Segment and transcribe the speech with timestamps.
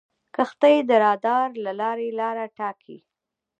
[0.35, 2.97] کښتۍ د رادار له لارې لاره ټاکي.